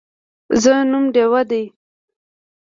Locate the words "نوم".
0.89-1.05